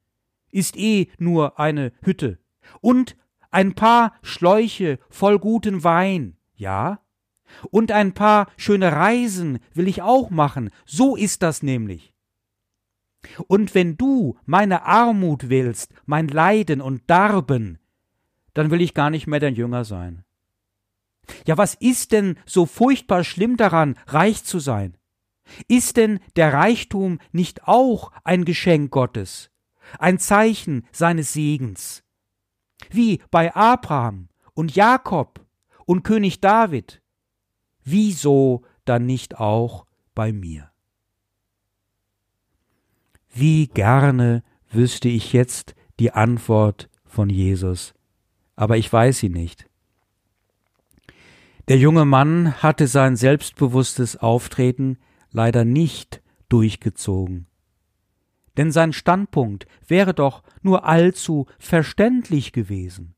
ist 0.51 0.77
eh 0.77 1.07
nur 1.17 1.59
eine 1.59 1.91
Hütte. 2.01 2.39
Und 2.81 3.15
ein 3.51 3.73
paar 3.73 4.13
Schläuche 4.21 4.99
voll 5.09 5.39
guten 5.39 5.83
Wein 5.83 6.39
ja? 6.59 6.99
Und 7.71 7.91
ein 7.91 8.13
paar 8.13 8.51
schöne 8.57 8.91
Reisen 8.91 9.59
will 9.73 9.87
ich 9.87 10.03
auch 10.03 10.29
machen. 10.29 10.69
So 10.85 11.15
ist 11.15 11.41
das 11.41 11.63
nämlich. 11.63 12.13
Und 13.47 13.73
wenn 13.73 13.97
du 13.97 14.37
meine 14.45 14.83
Armut 14.85 15.49
willst, 15.49 15.91
mein 16.05 16.27
Leiden 16.27 16.79
und 16.79 17.09
Darben, 17.09 17.79
dann 18.53 18.69
will 18.69 18.81
ich 18.81 18.93
gar 18.93 19.09
nicht 19.09 19.25
mehr 19.25 19.39
dein 19.39 19.55
Jünger 19.55 19.83
sein. 19.83 20.23
Ja, 21.45 21.57
was 21.57 21.75
ist 21.75 22.11
denn 22.11 22.37
so 22.45 22.65
furchtbar 22.65 23.23
schlimm 23.23 23.57
daran, 23.57 23.95
reich 24.07 24.43
zu 24.43 24.59
sein? 24.59 24.95
Ist 25.67 25.97
denn 25.97 26.19
der 26.35 26.53
Reichtum 26.53 27.19
nicht 27.31 27.67
auch 27.67 28.11
ein 28.23 28.45
Geschenk 28.45 28.91
Gottes, 28.91 29.49
ein 29.97 30.19
Zeichen 30.19 30.85
seines 30.91 31.33
Segens? 31.33 32.03
Wie 32.89 33.21
bei 33.31 33.53
Abraham 33.55 34.29
und 34.53 34.75
Jakob 34.75 35.45
und 35.85 36.03
König 36.03 36.39
David, 36.41 37.01
wieso 37.83 38.63
dann 38.85 39.05
nicht 39.05 39.37
auch 39.39 39.85
bei 40.15 40.31
mir? 40.31 40.71
Wie 43.31 43.67
gerne 43.67 44.43
wüsste 44.71 45.09
ich 45.09 45.33
jetzt 45.33 45.75
die 45.99 46.11
Antwort 46.11 46.89
von 47.05 47.29
Jesus, 47.29 47.93
aber 48.55 48.77
ich 48.77 48.91
weiß 48.91 49.19
sie 49.19 49.29
nicht. 49.29 49.65
Der 51.67 51.77
junge 51.77 52.05
Mann 52.05 52.61
hatte 52.63 52.87
sein 52.87 53.15
selbstbewusstes 53.15 54.17
Auftreten 54.17 54.97
leider 55.31 55.65
nicht 55.65 56.21
durchgezogen. 56.49 57.47
Denn 58.57 58.71
sein 58.71 58.93
Standpunkt 58.93 59.67
wäre 59.87 60.13
doch 60.13 60.43
nur 60.61 60.85
allzu 60.85 61.45
verständlich 61.59 62.51
gewesen. 62.51 63.15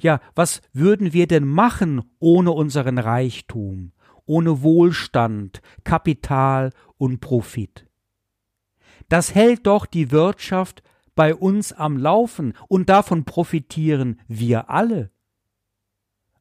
Ja, 0.00 0.20
was 0.34 0.60
würden 0.72 1.12
wir 1.12 1.26
denn 1.26 1.46
machen 1.46 2.02
ohne 2.18 2.50
unseren 2.52 2.98
Reichtum, 2.98 3.92
ohne 4.26 4.62
Wohlstand, 4.62 5.62
Kapital 5.84 6.72
und 6.96 7.20
Profit? 7.20 7.86
Das 9.08 9.34
hält 9.34 9.66
doch 9.66 9.86
die 9.86 10.10
Wirtschaft 10.10 10.82
bei 11.14 11.34
uns 11.34 11.72
am 11.72 11.96
Laufen 11.96 12.52
und 12.68 12.88
davon 12.88 13.24
profitieren 13.24 14.20
wir 14.28 14.70
alle. 14.70 15.10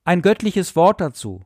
Ein 0.03 0.21
göttliches 0.21 0.75
Wort 0.75 1.01
dazu. 1.01 1.41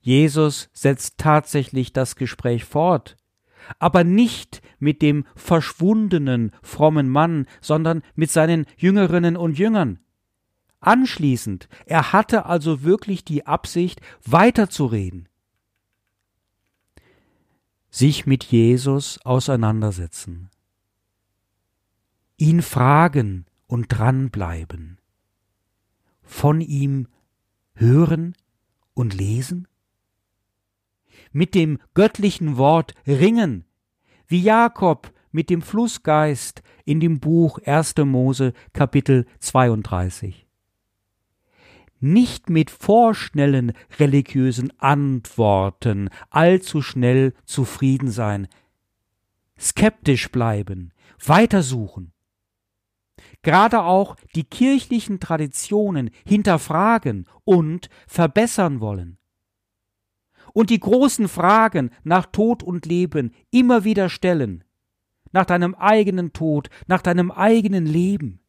Jesus 0.00 0.70
setzt 0.72 1.18
tatsächlich 1.18 1.92
das 1.92 2.16
Gespräch 2.16 2.64
fort, 2.64 3.16
aber 3.78 4.04
nicht 4.04 4.62
mit 4.78 5.02
dem 5.02 5.24
verschwundenen, 5.36 6.52
frommen 6.62 7.08
Mann, 7.08 7.46
sondern 7.60 8.02
mit 8.14 8.30
seinen 8.30 8.66
Jüngerinnen 8.76 9.36
und 9.36 9.58
Jüngern. 9.58 10.00
Anschließend, 10.80 11.68
er 11.84 12.12
hatte 12.12 12.46
also 12.46 12.82
wirklich 12.82 13.24
die 13.24 13.46
Absicht, 13.46 14.00
weiterzureden. 14.24 15.28
Sich 17.90 18.24
mit 18.24 18.44
Jesus 18.44 19.18
auseinandersetzen. 19.24 20.48
Ihn 22.38 22.62
fragen 22.62 23.44
und 23.66 23.88
dranbleiben. 23.88 24.98
Von 26.22 26.62
ihm 26.62 27.08
hören 27.74 28.34
und 28.94 29.12
lesen? 29.12 29.68
Mit 31.32 31.54
dem 31.54 31.78
göttlichen 31.94 32.56
Wort 32.56 32.94
ringen, 33.06 33.64
wie 34.26 34.42
Jakob 34.42 35.12
mit 35.32 35.48
dem 35.48 35.62
Flussgeist 35.62 36.62
in 36.84 37.00
dem 37.00 37.20
Buch 37.20 37.58
1. 37.64 37.94
Mose 37.98 38.52
Kapitel 38.72 39.26
32 39.38 40.46
nicht 42.00 42.48
mit 42.48 42.70
vorschnellen 42.70 43.72
religiösen 43.98 44.72
Antworten 44.80 46.08
allzu 46.30 46.82
schnell 46.82 47.34
zufrieden 47.44 48.10
sein, 48.10 48.48
skeptisch 49.58 50.30
bleiben, 50.30 50.92
weitersuchen. 51.24 52.12
Gerade 53.42 53.82
auch 53.82 54.16
die 54.34 54.44
kirchlichen 54.44 55.20
Traditionen 55.20 56.10
hinterfragen 56.26 57.26
und 57.44 57.90
verbessern 58.06 58.80
wollen. 58.80 59.18
Und 60.52 60.70
die 60.70 60.80
großen 60.80 61.28
Fragen 61.28 61.90
nach 62.02 62.26
Tod 62.26 62.62
und 62.62 62.86
Leben 62.86 63.32
immer 63.50 63.84
wieder 63.84 64.08
stellen, 64.08 64.64
nach 65.32 65.44
deinem 65.44 65.74
eigenen 65.74 66.32
Tod, 66.32 66.70
nach 66.86 67.02
deinem 67.02 67.30
eigenen 67.30 67.86
Leben. 67.86 68.40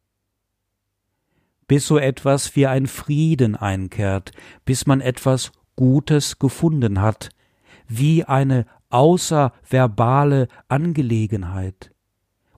Bis 1.68 1.86
so 1.86 1.98
etwas 1.98 2.56
wie 2.56 2.66
ein 2.66 2.86
Frieden 2.86 3.56
einkehrt, 3.56 4.32
bis 4.64 4.86
man 4.86 5.00
etwas 5.00 5.52
Gutes 5.76 6.38
gefunden 6.38 7.00
hat, 7.00 7.30
wie 7.86 8.24
eine 8.24 8.66
außerverbale 8.90 10.48
Angelegenheit, 10.68 11.92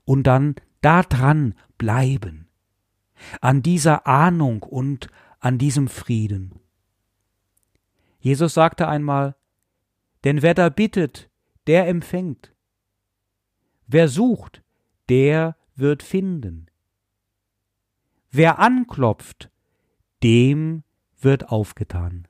und 0.03 0.23
dann 0.23 0.55
daran 0.81 1.55
bleiben, 1.77 2.47
an 3.41 3.61
dieser 3.61 4.05
Ahnung 4.05 4.63
und 4.63 5.07
an 5.39 5.57
diesem 5.57 5.87
Frieden. 5.87 6.59
Jesus 8.25 8.55
sagte 8.55 8.87
einmal, 8.87 9.35
denn 10.23 10.41
wer 10.41 10.55
da 10.55 10.69
bittet, 10.69 11.29
der 11.67 11.87
empfängt. 11.87 12.55
Wer 13.85 14.07
sucht, 14.07 14.63
der 15.09 15.55
wird 15.75 16.01
finden. 16.01 16.65
Wer 18.31 18.57
anklopft, 18.57 19.51
dem 20.23 20.81
wird 21.19 21.49
aufgetan. 21.49 22.27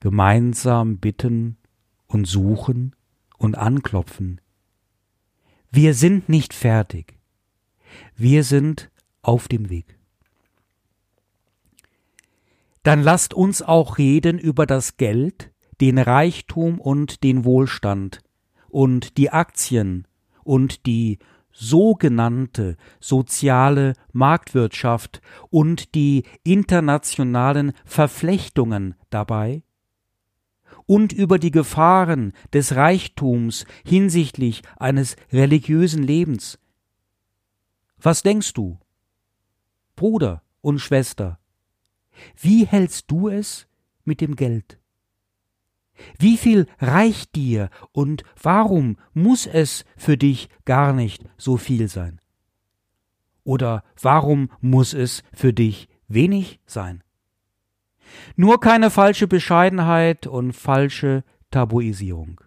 Gemeinsam 0.00 0.98
bitten 0.98 1.56
und 2.08 2.24
suchen 2.24 2.96
und 3.38 3.56
anklopfen. 3.56 4.40
Wir 5.70 5.94
sind 5.94 6.28
nicht 6.28 6.54
fertig. 6.54 7.20
Wir 8.16 8.42
sind 8.42 8.90
auf 9.22 9.46
dem 9.46 9.70
Weg. 9.70 9.93
Dann 12.84 13.02
lasst 13.02 13.32
uns 13.34 13.62
auch 13.62 13.98
reden 13.98 14.38
über 14.38 14.66
das 14.66 14.98
Geld, 14.98 15.52
den 15.80 15.98
Reichtum 15.98 16.80
und 16.80 17.24
den 17.24 17.44
Wohlstand 17.44 18.20
und 18.68 19.16
die 19.16 19.30
Aktien 19.30 20.06
und 20.44 20.84
die 20.86 21.18
sogenannte 21.50 22.76
soziale 23.00 23.94
Marktwirtschaft 24.12 25.22
und 25.48 25.94
die 25.94 26.24
internationalen 26.42 27.72
Verflechtungen 27.86 28.96
dabei 29.08 29.62
und 30.84 31.12
über 31.12 31.38
die 31.38 31.52
Gefahren 31.52 32.34
des 32.52 32.74
Reichtums 32.74 33.64
hinsichtlich 33.86 34.60
eines 34.76 35.16
religiösen 35.32 36.02
Lebens. 36.02 36.58
Was 37.96 38.22
denkst 38.22 38.52
du, 38.52 38.78
Bruder 39.96 40.42
und 40.60 40.80
Schwester, 40.80 41.38
wie 42.40 42.66
hältst 42.66 43.10
du 43.10 43.28
es 43.28 43.66
mit 44.04 44.20
dem 44.20 44.36
Geld? 44.36 44.78
Wie 46.18 46.36
viel 46.36 46.66
reicht 46.80 47.34
dir 47.36 47.70
und 47.92 48.24
warum 48.42 48.96
muss 49.12 49.46
es 49.46 49.84
für 49.96 50.16
dich 50.16 50.48
gar 50.64 50.92
nicht 50.92 51.24
so 51.36 51.56
viel 51.56 51.88
sein? 51.88 52.20
Oder 53.44 53.84
warum 54.00 54.50
muss 54.60 54.94
es 54.94 55.22
für 55.32 55.52
dich 55.52 55.88
wenig 56.08 56.60
sein? 56.66 57.02
Nur 58.36 58.60
keine 58.60 58.90
falsche 58.90 59.28
Bescheidenheit 59.28 60.26
und 60.26 60.52
falsche 60.52 61.24
Tabuisierung. 61.50 62.40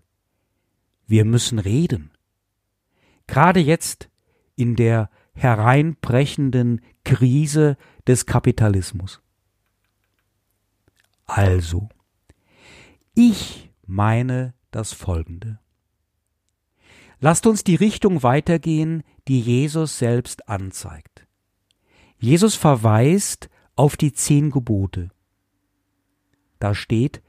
Wir 1.05 1.23
müssen 1.23 1.59
reden. 1.59 2.11
Gerade 3.27 3.59
jetzt 3.59 4.09
in 4.55 4.75
der 4.75 5.09
hereinbrechenden 5.33 6.81
Krise 7.03 7.77
des 8.07 8.25
Kapitalismus. 8.25 9.21
Also, 11.27 11.89
ich 13.13 13.69
meine 13.85 14.53
das 14.71 14.93
Folgende. 14.93 15.59
Lasst 17.19 17.45
uns 17.47 17.63
die 17.63 17.75
Richtung 17.75 18.23
weitergehen, 18.23 19.03
die 19.27 19.39
Jesus 19.39 19.97
selbst 19.97 20.49
anzeigt. 20.49 21.27
Jesus 22.17 22.55
verweist 22.55 23.49
auf 23.75 23.97
die 23.97 24.13
zehn 24.13 24.51
Gebote. 24.51 25.09
Da 26.59 26.73
steht, 26.73 27.21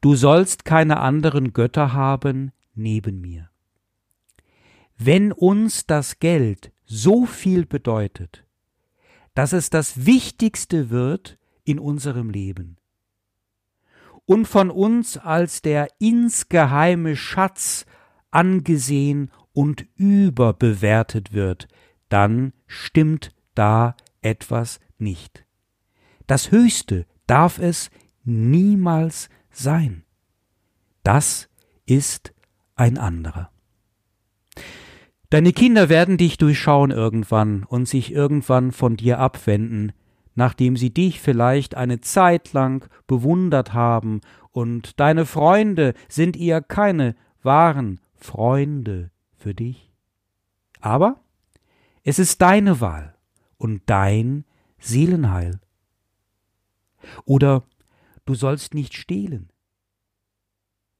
du 0.00 0.14
sollst 0.14 0.64
keine 0.64 1.00
anderen 1.00 1.52
Götter 1.52 1.92
haben 1.92 2.52
neben 2.74 3.20
mir. 3.20 3.50
Wenn 4.96 5.32
uns 5.32 5.86
das 5.86 6.18
Geld 6.18 6.72
so 6.84 7.26
viel 7.26 7.66
bedeutet, 7.66 8.44
dass 9.34 9.52
es 9.52 9.70
das 9.70 10.04
Wichtigste 10.04 10.90
wird 10.90 11.38
in 11.64 11.78
unserem 11.78 12.30
Leben, 12.30 12.76
und 14.28 14.46
von 14.46 14.70
uns 14.70 15.16
als 15.16 15.62
der 15.62 15.88
insgeheime 15.98 17.16
Schatz 17.16 17.86
angesehen 18.30 19.30
und 19.54 19.86
überbewertet 19.96 21.32
wird, 21.32 21.66
dann 22.10 22.52
stimmt 22.66 23.34
da 23.54 23.96
etwas 24.20 24.80
nicht. 24.98 25.46
Das 26.26 26.50
Höchste 26.50 27.06
darf 27.26 27.58
es 27.58 27.88
niemals 28.22 29.30
sein. 29.50 30.04
Das 31.02 31.48
ist 31.86 32.34
ein 32.74 32.98
anderer. 32.98 33.50
Deine 35.30 35.54
Kinder 35.54 35.88
werden 35.88 36.18
dich 36.18 36.36
durchschauen 36.36 36.90
irgendwann 36.90 37.64
und 37.64 37.88
sich 37.88 38.12
irgendwann 38.12 38.72
von 38.72 38.98
dir 38.98 39.20
abwenden, 39.20 39.94
nachdem 40.38 40.76
sie 40.76 40.94
dich 40.94 41.20
vielleicht 41.20 41.74
eine 41.74 42.00
Zeit 42.00 42.52
lang 42.52 42.88
bewundert 43.08 43.74
haben, 43.74 44.20
und 44.52 45.00
deine 45.00 45.26
Freunde 45.26 45.94
sind 46.08 46.36
ihr 46.36 46.60
keine 46.62 47.16
wahren 47.42 47.98
Freunde 48.14 49.10
für 49.36 49.52
dich. 49.52 49.92
Aber 50.80 51.20
es 52.04 52.20
ist 52.20 52.40
deine 52.40 52.80
Wahl 52.80 53.16
und 53.56 53.82
dein 53.86 54.44
Seelenheil. 54.78 55.60
Oder 57.24 57.64
du 58.24 58.36
sollst 58.36 58.74
nicht 58.74 58.94
stehlen. 58.94 59.50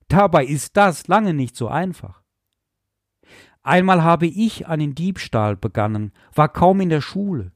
Dabei 0.09 0.45
ist 0.45 0.75
das 0.75 1.07
lange 1.07 1.33
nicht 1.33 1.55
so 1.55 1.69
einfach. 1.69 2.23
Einmal 3.61 4.03
habe 4.03 4.27
ich 4.27 4.67
einen 4.67 4.95
Diebstahl 4.95 5.55
begangen, 5.55 6.11
war 6.33 6.49
kaum 6.49 6.81
in 6.81 6.89
der 6.89 7.01
Schule. 7.01 7.53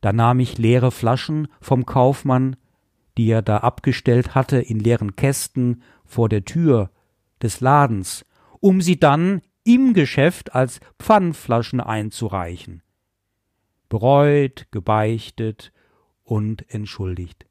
Da 0.00 0.12
nahm 0.12 0.40
ich 0.40 0.58
leere 0.58 0.90
Flaschen 0.90 1.48
vom 1.60 1.86
Kaufmann, 1.86 2.56
die 3.16 3.28
er 3.28 3.42
da 3.42 3.58
abgestellt 3.58 4.34
hatte 4.34 4.58
in 4.58 4.78
leeren 4.78 5.16
Kästen 5.16 5.82
vor 6.04 6.28
der 6.28 6.44
Tür 6.44 6.90
des 7.42 7.60
Ladens, 7.60 8.24
um 8.60 8.80
sie 8.80 8.98
dann 8.98 9.42
im 9.64 9.94
Geschäft 9.94 10.54
als 10.54 10.80
Pfandflaschen 10.98 11.80
einzureichen. 11.80 12.82
Bereut, 13.88 14.66
gebeichtet 14.70 15.72
und 16.24 16.72
entschuldigt. 16.72 17.46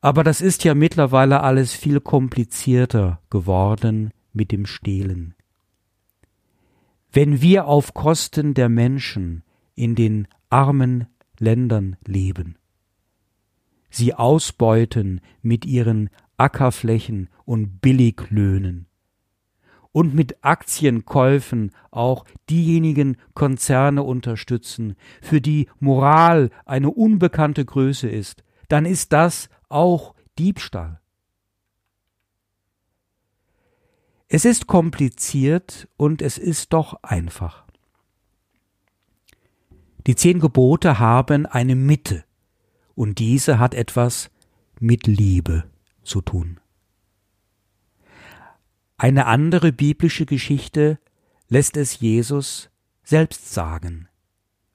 Aber 0.00 0.24
das 0.24 0.40
ist 0.40 0.64
ja 0.64 0.74
mittlerweile 0.74 1.42
alles 1.42 1.74
viel 1.74 2.00
komplizierter 2.00 3.20
geworden 3.30 4.10
mit 4.32 4.50
dem 4.50 4.66
Stehlen. 4.66 5.34
Wenn 7.12 7.40
wir 7.40 7.66
auf 7.66 7.94
Kosten 7.94 8.54
der 8.54 8.68
Menschen 8.68 9.44
in 9.74 9.94
den 9.94 10.26
armen 10.52 11.06
Ländern 11.38 11.96
leben, 12.06 12.56
sie 13.90 14.14
ausbeuten 14.14 15.20
mit 15.40 15.64
ihren 15.64 16.10
Ackerflächen 16.36 17.30
und 17.44 17.80
Billiglöhnen 17.80 18.86
und 19.92 20.14
mit 20.14 20.44
Aktienkäufen 20.44 21.72
auch 21.90 22.24
diejenigen 22.50 23.16
Konzerne 23.34 24.02
unterstützen, 24.02 24.96
für 25.20 25.40
die 25.40 25.68
Moral 25.80 26.50
eine 26.64 26.90
unbekannte 26.90 27.64
Größe 27.64 28.08
ist, 28.08 28.42
dann 28.68 28.86
ist 28.86 29.12
das 29.12 29.48
auch 29.68 30.14
Diebstahl. 30.38 31.00
Es 34.28 34.46
ist 34.46 34.66
kompliziert 34.66 35.88
und 35.96 36.22
es 36.22 36.38
ist 36.38 36.72
doch 36.72 37.02
einfach. 37.02 37.66
Die 40.06 40.16
zehn 40.16 40.40
Gebote 40.40 40.98
haben 40.98 41.46
eine 41.46 41.76
Mitte, 41.76 42.24
und 42.94 43.18
diese 43.18 43.58
hat 43.58 43.74
etwas 43.74 44.30
mit 44.80 45.06
Liebe 45.06 45.64
zu 46.02 46.20
tun. 46.20 46.60
Eine 48.96 49.26
andere 49.26 49.72
biblische 49.72 50.26
Geschichte 50.26 50.98
lässt 51.48 51.76
es 51.76 52.00
Jesus 52.00 52.70
selbst 53.02 53.52
sagen, 53.52 54.08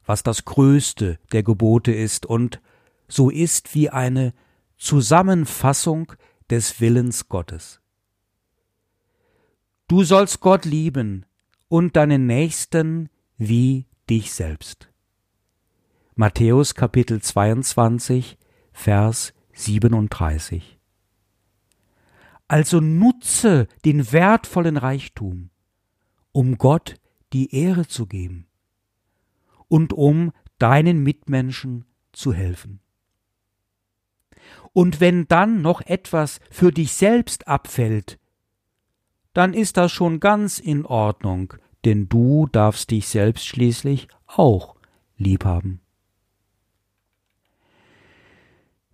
was 0.05 0.23
das 0.23 0.45
größte 0.45 1.19
der 1.31 1.43
Gebote 1.43 1.91
ist 1.91 2.25
und 2.25 2.61
so 3.07 3.29
ist 3.29 3.73
wie 3.73 3.89
eine 3.89 4.33
Zusammenfassung 4.77 6.13
des 6.49 6.79
Willens 6.79 7.29
Gottes. 7.29 7.81
Du 9.87 10.03
sollst 10.03 10.41
Gott 10.41 10.65
lieben 10.65 11.25
und 11.69 11.95
deinen 11.95 12.25
Nächsten 12.25 13.09
wie 13.37 13.85
dich 14.09 14.33
selbst. 14.33 14.86
Matthäus 16.19 16.73
Kapitel 16.73 17.21
22, 17.21 18.39
Vers 18.73 19.35
37. 19.53 20.79
Also 22.47 22.81
nutze 22.81 23.67
den 23.85 24.11
wertvollen 24.11 24.77
Reichtum, 24.77 25.51
um 26.31 26.57
Gott 26.57 26.95
die 27.33 27.53
Ehre 27.53 27.85
zu 27.85 28.07
geben 28.07 28.47
und 29.67 29.93
um 29.93 30.31
deinen 30.57 31.03
Mitmenschen 31.03 31.85
zu 32.13 32.33
helfen. 32.33 32.79
Und 34.73 34.99
wenn 34.99 35.27
dann 35.27 35.61
noch 35.61 35.81
etwas 35.81 36.39
für 36.49 36.71
dich 36.71 36.93
selbst 36.93 37.47
abfällt, 37.47 38.17
dann 39.33 39.53
ist 39.53 39.77
das 39.77 39.91
schon 39.91 40.19
ganz 40.19 40.57
in 40.57 40.83
Ordnung, 40.83 41.53
denn 41.85 42.09
du 42.09 42.47
darfst 42.51 42.89
dich 42.89 43.07
selbst 43.07 43.45
schließlich 43.45 44.07
auch 44.25 44.77
lieb 45.15 45.45
haben. 45.45 45.81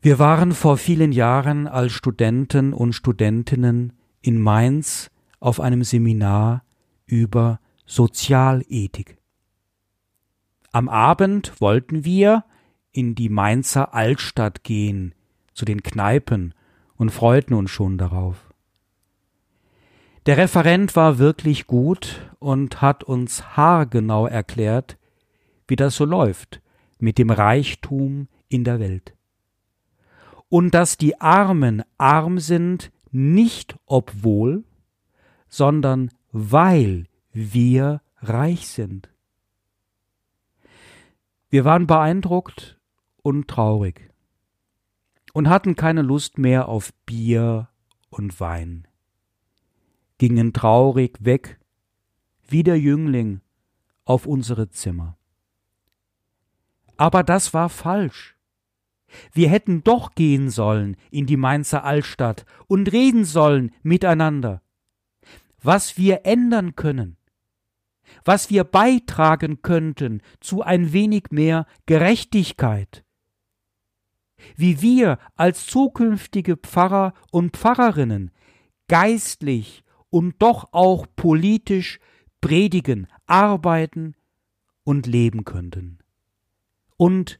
Wir 0.03 0.19
waren 0.19 0.51
vor 0.51 0.75
vielen 0.75 1.13
Jahren 1.13 1.65
als 1.65 1.93
Studenten 1.93 2.73
und 2.73 2.91
Studentinnen 2.91 3.93
in 4.21 4.37
Mainz 4.37 5.09
auf 5.39 5.61
einem 5.61 5.85
Seminar 5.85 6.65
über 7.05 7.61
Sozialethik. 7.85 9.17
Am 10.73 10.89
Abend 10.89 11.53
wollten 11.61 12.03
wir 12.03 12.43
in 12.91 13.15
die 13.15 13.29
Mainzer 13.29 13.93
Altstadt 13.93 14.65
gehen, 14.65 15.15
zu 15.53 15.63
den 15.63 15.81
Kneipen, 15.83 16.53
und 16.97 17.09
freuten 17.09 17.53
uns 17.53 17.71
schon 17.71 17.97
darauf. 17.97 18.53
Der 20.25 20.35
Referent 20.35 20.97
war 20.97 21.17
wirklich 21.17 21.65
gut 21.65 22.29
und 22.39 22.81
hat 22.81 23.05
uns 23.05 23.55
haargenau 23.55 24.27
erklärt, 24.27 24.97
wie 25.65 25.77
das 25.77 25.95
so 25.95 26.03
läuft 26.03 26.61
mit 26.99 27.17
dem 27.17 27.29
Reichtum 27.29 28.27
in 28.49 28.65
der 28.65 28.81
Welt 28.81 29.13
und 30.53 30.75
dass 30.75 30.97
die 30.97 31.19
Armen 31.19 31.81
arm 31.97 32.37
sind, 32.37 32.91
nicht 33.09 33.75
obwohl, 33.87 34.63
sondern 35.47 36.11
weil 36.31 37.07
wir 37.31 38.03
reich 38.17 38.67
sind. 38.67 39.09
Wir 41.49 41.65
waren 41.65 41.87
beeindruckt 41.87 42.79
und 43.23 43.47
traurig 43.47 44.13
und 45.33 45.49
hatten 45.49 45.75
keine 45.75 46.03
Lust 46.03 46.37
mehr 46.37 46.67
auf 46.67 46.93
Bier 47.07 47.69
und 48.11 48.39
Wein, 48.39 48.87
gingen 50.19 50.53
traurig 50.53 51.17
weg, 51.19 51.59
wie 52.47 52.61
der 52.61 52.79
Jüngling, 52.79 53.41
auf 54.05 54.27
unsere 54.27 54.69
Zimmer. 54.69 55.17
Aber 56.95 57.23
das 57.23 57.55
war 57.55 57.69
falsch. 57.69 58.37
Wir 59.31 59.49
hätten 59.49 59.83
doch 59.83 60.15
gehen 60.15 60.49
sollen 60.49 60.97
in 61.11 61.25
die 61.25 61.37
Mainzer 61.37 61.83
Altstadt 61.83 62.45
und 62.67 62.91
reden 62.91 63.25
sollen 63.25 63.71
miteinander. 63.83 64.61
Was 65.61 65.97
wir 65.97 66.25
ändern 66.25 66.75
können, 66.75 67.17
was 68.25 68.49
wir 68.49 68.63
beitragen 68.63 69.61
könnten 69.61 70.21
zu 70.39 70.61
ein 70.61 70.93
wenig 70.93 71.25
mehr 71.31 71.65
Gerechtigkeit, 71.85 73.03
wie 74.55 74.81
wir 74.81 75.19
als 75.35 75.65
zukünftige 75.65 76.57
Pfarrer 76.57 77.13
und 77.31 77.55
Pfarrerinnen 77.55 78.31
geistlich 78.87 79.83
und 80.09 80.41
doch 80.41 80.69
auch 80.73 81.07
politisch 81.15 81.99
predigen, 82.41 83.07
arbeiten 83.25 84.15
und 84.83 85.07
leben 85.07 85.45
könnten. 85.45 85.99
Und 86.97 87.39